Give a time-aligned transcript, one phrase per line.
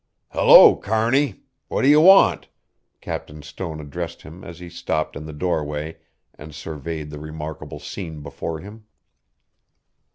[0.29, 1.41] "Hello, Kearney!
[1.67, 2.47] What do you want?"
[3.01, 5.97] Captain Stone addressed him as he stopped in the doorway
[6.33, 8.85] and surveyed the remarkable scene before him.